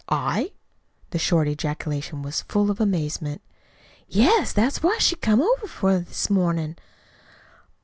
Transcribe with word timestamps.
"I?" 0.09 0.53
The 1.11 1.19
short 1.19 1.47
ejaculation 1.47 2.23
was 2.23 2.41
full 2.41 2.71
of 2.71 2.81
amazement. 2.81 3.43
"Yes. 4.07 4.51
That's 4.51 4.81
what 4.81 4.99
she 4.99 5.15
come 5.15 5.43
over 5.43 5.67
for 5.67 5.99
this 5.99 6.27
mornin'." 6.27 6.75